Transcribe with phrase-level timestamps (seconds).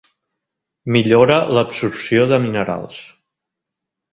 [0.95, 2.99] Millora l'absorció de minerals.